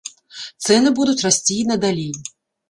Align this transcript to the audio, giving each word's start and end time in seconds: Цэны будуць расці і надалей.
Цэны 0.65 0.93
будуць 0.99 1.19
расці 1.27 1.51
і 1.61 1.67
надалей. 1.73 2.13